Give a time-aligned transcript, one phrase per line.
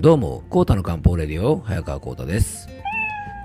[0.00, 2.68] どうも、コータの漢方レディオ、早川コータです。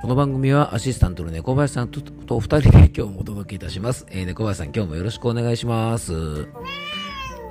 [0.03, 4.05] この番組はアシスタントの猫林さんとと二人で今日もお届けいたします。
[4.11, 6.47] えー、猫林さん今日もよろしくお願いします。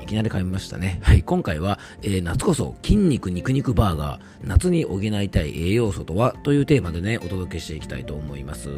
[0.01, 1.01] いきなり噛みましたね。
[1.03, 8.69] はい、今回は、えー夏こそ筋肉肉肉バーガー、夏に補いたい栄養素とはというテーマでね、お届けしていきたいと思います。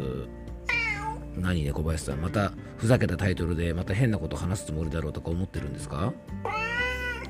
[1.37, 6.13] 何猫林さん、またふざけたタイトルでまた変なこと話すつもりだろうとか思ってるんですか？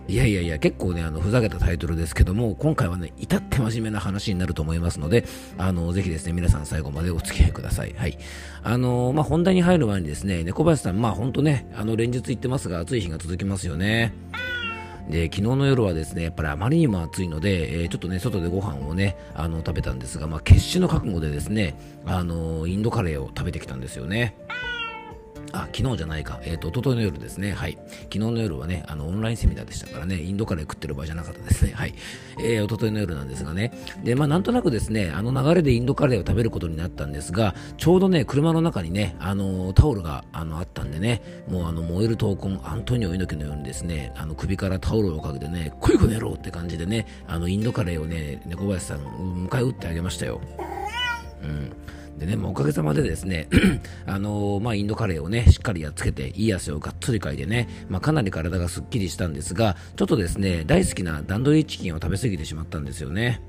[0.08, 5.26] いやいやいや、結構ね、あの、ふざけたタイトルですけども、今回はね、至って真面目な話になると思いますので、
[5.58, 7.96] あの、ぜひですね、皆さん最後までお付き合いください。
[7.98, 8.18] はい。
[8.64, 14.14] あの、まあ、本題に入る前にですね、猫林さん、まあ、ほんとね、あの、連日言ってますが、暑い日が続きますよね。
[15.10, 24.36] で、昨日の夜はですね、やっぱりあまりにも暑いので、えーちょっとね、外でご飯をね、あの、食べたんですが、まあ、決死の覚悟でですね、あの、インドカレーを食べてきたんですよね。
[25.56, 26.40] あ、昨日じゃないか。
[26.44, 27.54] えっ、と、一昨日の夜ですね。
[27.54, 27.78] はい。
[28.04, 31.72] 昨日の夜はね、あの、オンラインセミナーでしたからね、インドカレー食ってる場合じゃなかったですね。
[31.74, 31.96] はい。
[32.40, 33.72] えー、一昨日の夜なんですがね。
[34.04, 50.42] で、まあ、なんとなくですね、あの流れでインドカレーを食べることになったんですが、ちょうどね、車の中にね、あの、タオルが、あの、あったんでね、もうあの、燃える闘魂、アントニオ猪木のようにですね、あの、首からタオルをかけてね、来いこの野郎って感じでね、あの、インドカレーをね、猫林さん、迎え撃ってあげましたよ。
[51.44, 51.72] うん。
[52.18, 53.48] でね、まあおかげさまでですね、
[54.06, 63.42] あのーまあ、インドカレーをね、しっかりやっつけて、いい汗をがっつりかいてね、まあ、かなり体がすっきりしたんですが、ちょっとですね、大好きな段取りチキンを食べ過ぎてしまったんですよね。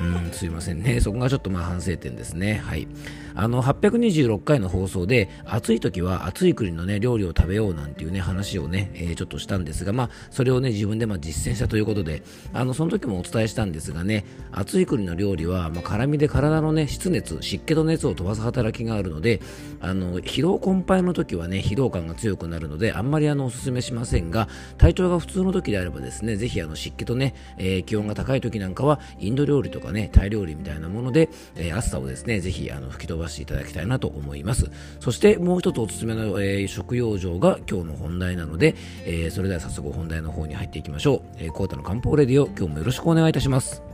[0.00, 1.00] うん、すいませんね。
[1.00, 2.60] そこがちょっとまあ反省点ですね。
[2.64, 2.88] はい。
[3.34, 19.40] あの、826回の放送で、暑い時は暑い国のね、料理を食べようなんていうね、話をね、えーちょっとしたんですが、まあ、それをね、自分でまあ実践したということで、あの、その時もお伝えしたんですがね、暑い国の料理は、まあ、辛みで体のね、湿熱、湿気と熱を飛ばす働きがあるので、
[19.80, 24.48] あの、疲労困憊の時はね、疲労感が強くなるので、あんまりあの、おすすめしませんが、
[24.78, 34.70] 体調が普通の時であればですね、ぜひあの、湿気とね、えー気温が高い時なんかは、インド料理とかね、タイ料理みたいなもので、えー暑さをですね、ぜひあの、吹き飛ばしていただきたいなと思います。
[35.00, 38.74] そして、もう一つおすすめの、えー食用場が今日の本題なので、
[39.04, 41.22] えーそれでは早速本題の方に入っていきましょう。
[41.38, 43.91] えー、コータの漢方レディオ、今日もよろしくお願いいたします。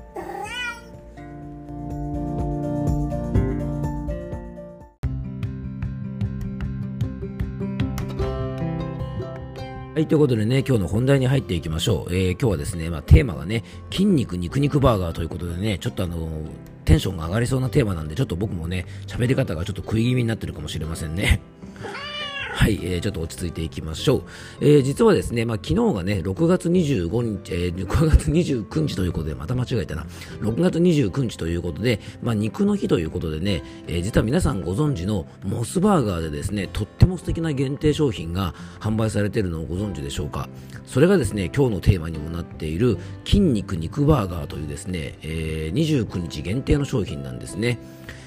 [9.98, 12.14] はい、ということでね、今日の本題に入っていきましょう。
[12.14, 16.47] えー今日はですね、まあ、テーマがね、筋肉肉肉バーガーということでね、ちょっとあのー
[16.84, 21.41] テンションが上がりそうなテーマなんで、ちょっと僕もね、喋り方がちょっと食い気味になってるかもしれませんね。
[22.58, 24.22] はい、えーちょっと落ち着いていきましょう。
[24.60, 30.04] えー実はですね、まあ、昨日がね、6月25日、えー6月29日ということで、また間違えたな。
[30.41, 40.48] 6月29日ということで、まあ、肉の日ということでね、えー実は皆さんご存知のモスバーガーでですね、とっても素敵な限定商品が販売されているのをご存知でしょうか。
[40.84, 47.78] それがですね、今日のテーマにもなっている筋肉肉バーガーというですね、えー29日限定の商品なんですね。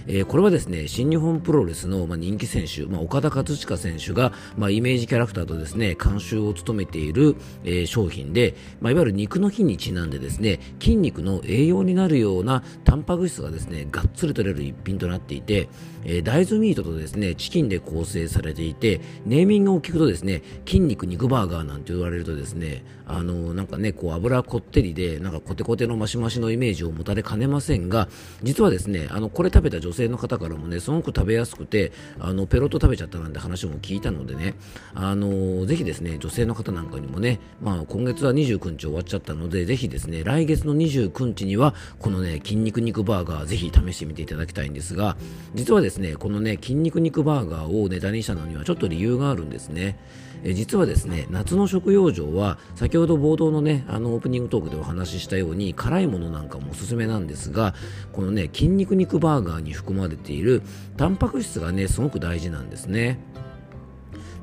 [0.07, 15.67] えーこれはですね、新日本プロレスの、まあ、人気選手、まあ、岡田和親選手が、まあ、イメージキャラクターとですね、監修を務めている、えー商品で、まあ、いわゆる肉の日にちなんでですね、筋肉の栄養になるようなタンパク質がですね、がっつり取れる一品となっていて、
[16.03, 28.07] えー大豆ミートとですね、チキンで構成されていて、ネーミングを聞くとですね、筋肉肉バーガーなんて言われるとですね、あのなんかね、こう油こってりで、なんかコテコテのマシマシのイメージを持たれかねませんが、
[28.44, 34.56] 実はですね、あの、これ食べた女女性の方からもね、すごく食べやすくて、あの、ペロッと食べちゃったなんて話も聞いたのでね、
[34.94, 45.18] あのぜひですね、女性の方なんかにもね、まあ、今月は29日終わっちゃったので、ぜひですね、来月の29日には、このね、筋肉肉バーガー、ぜひ試してみていただきたいんですが、
[45.53, 50.00] 実はですね、このね、筋肉肉バーガーをネタにしたのにはちょっと理由があるんですね。
[50.44, 57.75] え実はですね、夏の食用場は、先ほど冒頭のね、あのオープニングトークでお話ししたように、辛いものなんかもおすすめなんですが、
[58.12, 60.63] このね、筋肉肉バーガーに含まれている
[60.97, 63.19] タンパク質がね、すごく大事なんですね。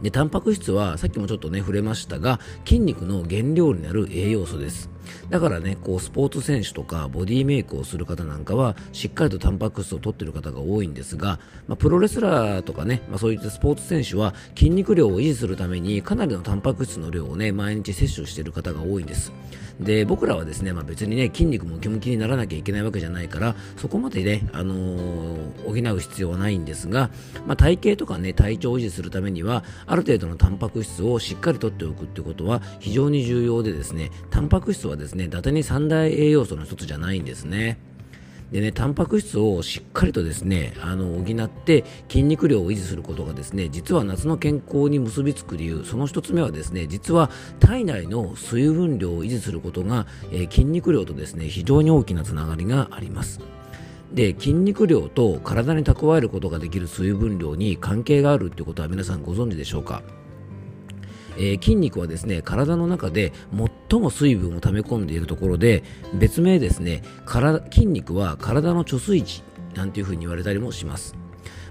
[0.03, 4.91] でタンパク質はさっきもちょっとね触れましたが筋肉の原料になる栄養素です
[5.31, 19.33] だからねこうスポーツ選手とかボディメイクをする方なんかはしっかりとタンパク質を取っている方が多いんですが、まあ、プロレスラーとかね、まあ、そういったスポーツ選手は筋肉量を維持するためにかなりのタンパク質の量をね毎日摂取している方が多いんです。
[19.81, 27.11] で僕らはですね、まあ、別にね筋肉ムキムキにならなきゃいけないわけじゃないからそこまでね、あのー補う必要はないんですが、
[27.47, 37.79] まあ、体型とかね体調を維持するためにはある程度のタンパク質をしっかりとっておくってことは非常に重要でですねタンパク質はですね伊達に三大栄養素の一つじゃないんですね。
[38.53, 47.31] でね、タンパク質をしっかりとですね、あの、補って筋肉量を維持することがですね、実は夏の健康に結びつく理由、その一つ目はですね、実は
[47.61, 53.41] 体内の水分量を維持することが、えー、筋肉量とですね、非常に大きなつながりがあります。
[54.15, 60.03] で筋肉量と体に蓄えることができる水分量に関係があるということは皆さんご存知でしょうか？
[61.39, 63.33] えー、筋肉はですね体の中で
[63.91, 65.83] 最も水分を溜め込んでいるところで
[66.15, 67.03] 別名ですね
[67.71, 69.43] 筋肉は体の貯水池
[69.75, 71.28] なんていうふうに言われたりもします。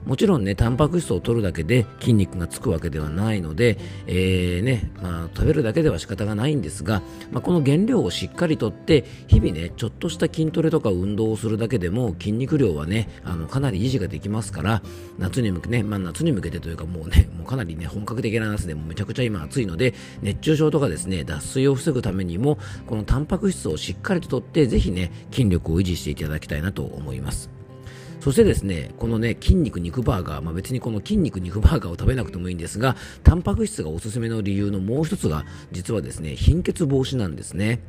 [0.07, 3.77] もちろんね、タンパク質を取るだけで筋肉がつくわけではないので、
[4.07, 14.81] えー、ね、まあ、食べるだけでは仕方がないんですが、まあ、この原料をしっかりとって、日々ね、ちょっとした筋トレとか運動をするだけでも筋肉量はね、あの、かなり維持ができますから、
[15.19, 27.56] 夏に向けね、まあ、夏に向けてというかもうね、もうかなりね、本格的な夏でもめちゃくちゃ今暑いので、熱中症とかですね、脱水を防ぐためにも、このタンパク質をしっかりととって、ぜひね、筋力を維持していただきたいなと思います。
[28.19, 37.80] そしてですね、このね、筋肉肉バーガー、まあ、別にこの筋肉肉バーガーを食べなくてもいいんですが、タンパク質がおすすめの理由のもう一つが、実はですね、貧血防止なんですね。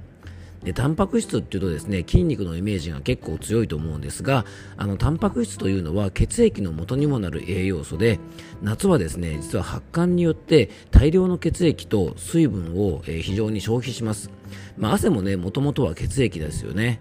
[0.62, 4.44] でタンパク質っていうとですね筋肉のイメージが結構強いと思うんですが
[4.76, 8.19] あのタンパク質というのは血液の元にもなる栄養素で
[8.62, 14.30] 夏はですね実は発汗によって大量の血液と水分を、えー、非常に消費します、
[14.76, 17.00] まあ、汗もねもともとは血液ですよね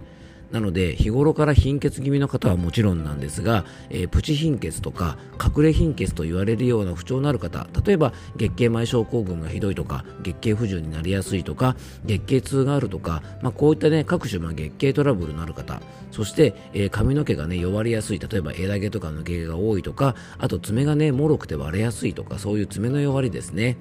[0.51, 23.77] なので日頃から貧血気味の方はもちろんなんですが、えー、プチ貧血とか隠れ貧血と言われるような不調のある方例えば月経前症候群がひどいとか月経不順になりやすいとか月経痛があるとか、まあ、こういった、ね、各種の月経トラブルのある方そして、えー、髪の毛が、ね、弱りやすい例えば枝毛とか抜け毛が多いとかあと爪がね脆くて割れやすいとかそういう爪の弱りですね。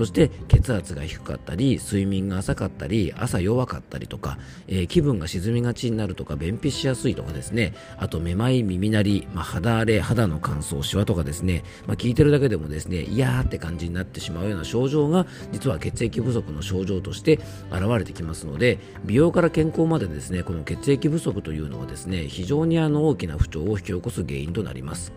[0.00, 17.38] そして血圧が低かったり睡眠が浅かったり朝弱かったりとか、えー、気分が沈みがちになるとか便秘しやすいとかですねあとめまい耳鳴り、まあ、肌荒れ肌の乾燥シワとかですね、まあ、聞いてるだけでもですねいやーって感じになってしまうような症状が実は血液不足の症状として
[17.70, 25.12] 現れてきますので美容から健康までですねこの血液不足というのはですね非常にあの大きな不調を引き起こす原因となります。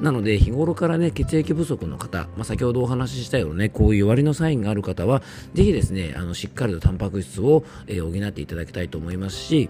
[0.00, 5.22] なので日頃からね血液不足の方、まあ、先ほどお話ししたようなねこういう割のサインがある方は
[5.54, 9.68] ぜひですねあのしっかりとタンパク質を、えー、補っていただきたいと思いますし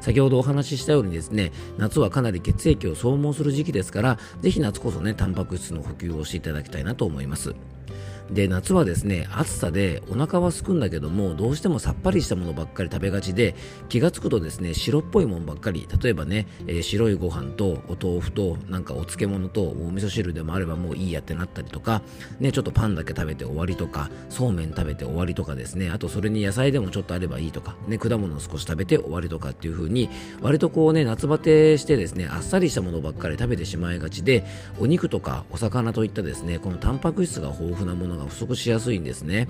[0.00, 7.54] 先ほどお話ししたようにですね夏はかなり血液を消耗する時期ですからぜひ夏こそねタンパク質の補給をしていただきたいなと思います。
[8.30, 13.54] で夏はですね暑さでお腹はすくんだけどもどうしてもさっぱりしたものばっかり食べがちで
[13.88, 15.86] 気がつくとですね白っぽいものばっかり。
[16.02, 22.02] 例えばね、えー、白いご飯とお豆腐となんかお漬物とお味噌汁でもあればもういいやってなったりとか
[22.40, 25.90] ねちょっとパンだけ食べて終わりとかそうめん食べて終わりとかですね。
[25.90, 30.10] あとそれに野菜でもちょっとあればいいとかね果物を少し食べて終わりとかっていう風に
[30.40, 34.44] 割とこうね夏バテしてですねあっさりしたものばっかり食べてしまいがちで
[34.78, 39.48] お肉とかお魚といったですねこのタンパク質が豊富なものが不足しやすいんですね。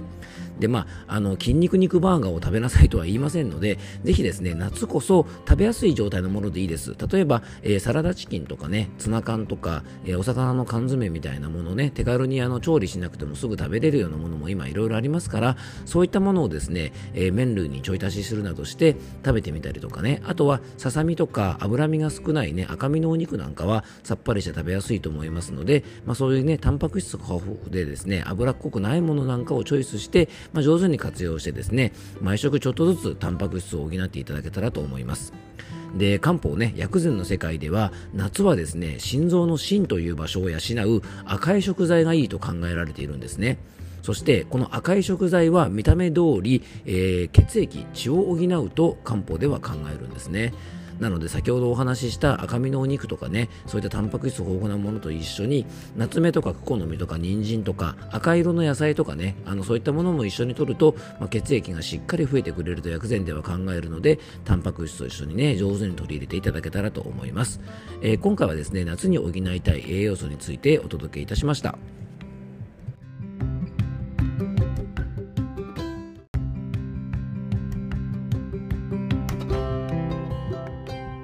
[0.59, 6.95] で、まあ、あの、筋肉肉バーガーを食べなさいとは言いませんので、ぜひですね、夏こそ食べやすい状態のものでいいです。
[7.11, 35.33] 例えば、えー、サラダチキンとかね、ツナ缶とか、えー、お魚の缶詰みたいなものね、手軽にあの調理しなくてもすぐ食べれるようなものも今いろいろありますから、そういったものをですね、えー、麺類にちょい足しするなどして食べてみたりとかね、あとはささみとか脂身が少ないね、赤身のお肉なんかはさっぱりして食べやすいと思いますので、まあ、そういうね、タンパク質豊富でですね、脂っこくないものなんかをチョイスして、まあ、上手に活用してですね毎食ちょっとずつタンパク質を補っていただけたらと思います。
[35.97, 43.59] で漢方ね薬膳の世界では夏はですね心臓の芯という場所を養う赤い食材がいいと考えられているんですね。
[44.03, 50.53] そしてこの赤い食材は見た目通り、えー、血液血を補うと漢方では考えるんですね。
[51.01, 67.61] なので先ほどお話しした赤身のお肉とかねそういったタンパク質豊富なものと一緒に夏目とかクコの実とか人参とか赤色の野菜とかねあのそういったものも一緒に摂ると、まあ、血液がしっかり増えてくれると薬膳では考えるのでタンパク質と一緒にね上手に取り入れていただけたらと思います、
[68.03, 71.79] えー、今回はですね夏に補いたい栄養素についてお届けいたしました。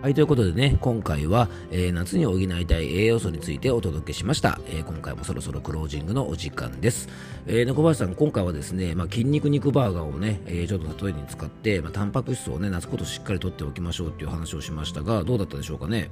[0.04, 4.60] はい、ということでね、今回は、えー、夏に補いたい栄養素についてお届けしました。
[4.66, 7.08] えー、今回もそろそろクロージングのお時間です。
[7.46, 16.10] えー、猫林さん、今回はですね、まあ、筋肉肉バーガーをね、えー、ちょっと例えに使って、まあ、タンパク質をね、夏ことしっかりとっておきましょうっていう話をしましたが、どうだったでしょうかね？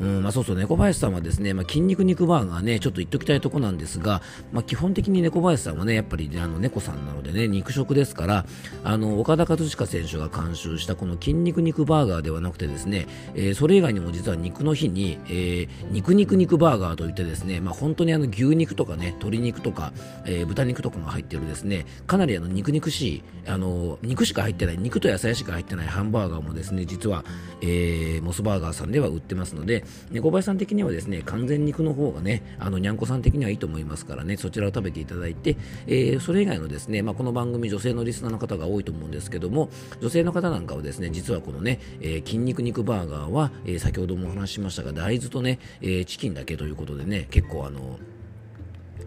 [0.00, 4.22] うんまあ、そうそう猫林さんはですね、まあ、筋肉肉バーガーねちょっと言っときたいとこなんですが、
[4.52, 8.46] まあ、基本的に猫林さんはねやっぱり、ね、あの猫さんなのでね肉食ですから
[8.84, 19.92] あの岡田和親選手が監修したこの筋肉肉バーガーではなくてですね、えー、それ以外にも実は肉の日に、えー、肉肉肉バーガーといってですね、まあ、本当にあの牛肉とかね鶏肉とか、
[20.26, 27.24] えー、豚肉とかが入ってるですねかなりあの肉肉しいあの肉しか入ってない肉と野菜しか入ってないハンバーガーもですね実は、
[27.62, 47.98] えー、モスバーガーさんでは売ってますので猫林さん的にはですね完全肉の方がねあのにゃんこさん的にはいいと思いますからねそちらを食べていただいて、えー、それ以外のですね、まあ、この番組女性のリスナーの方が多いと思うんですけども女性の方なんかはですね実はこのね、えー、筋肉肉バーガーは、えー、先ほどもお話ししましたが大豆とね、え、チキンだけということでね結構あの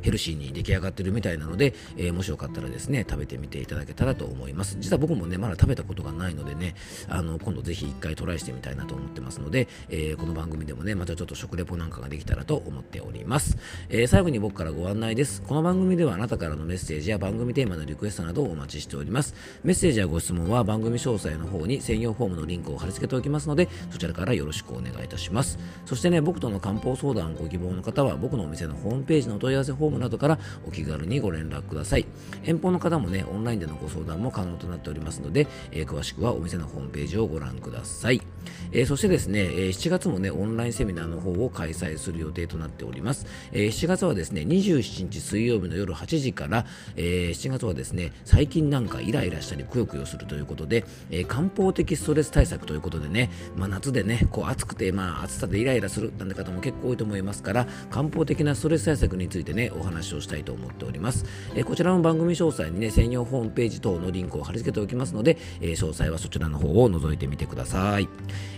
[0.02, 4.78] ヘルシーに出来上がってるみたいなので、えー、もしよかったらですね、食べてみていただけたらと思います。
[4.80, 6.76] 実は僕もね、まだ食べたことがないのでね、
[7.08, 13.58] あの、今度ぜひ一回トライしてみたいなと思ってますので、えー、この番組でもね、またちょっと食レポなんかができたらと思っております。
[13.90, 15.42] えー、最後に僕からご案内です。
[15.42, 19.36] この番組ではあなたからのメッセージや番組テーマのリクエストなどをお待ちしております。
[19.64, 25.60] メッセージやご質問は番組詳細の方に専用フォームのリンクを貼り付けておきますので、そちらからよろしくお願いいたします。
[25.86, 32.06] そしてね、僕との漢方相談ご希望の方は、僕のお店のホームページのお問い合わせフォームなどからお気軽にご連絡ください。
[32.44, 38.22] 遠方の方もね、オンラインでのご相談も可能となっておりますので、えー、詳しくはお店のホームページをご覧ください。
[38.72, 43.26] えー、そしてですね、えー、7月もね、オンラインセミナーの方を開催する予定となっております。
[43.52, 61.26] えー、7月はですね、27日水曜日の夜8時から、えー、7月はですね、最近なんかイライラしたりくよくよするということで、えー、漢方的ストレス対策ということでね、まあ、夏でね、こう暑くて、まあ、暑さでイライラするなんて方も結構多いと思いますから、漢方的なストレス対策についてね、お話をしたいと思っております。
[61.56, 68.08] えー、こちらの番組詳細にね、専用ホームページ等のリンクを貼り付けておきますので、えー、詳細はそちらの方を覗いてみてください。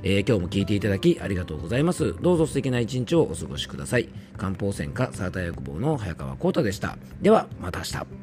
[0.04, 2.16] えー、今日も聞いていただきありがとうございます。
[2.22, 4.10] どうぞ素敵な一日をお過ごしください。
[4.38, 6.98] 漢方専科サーター薬房の早川浩太でした。
[7.22, 8.21] では、また明日。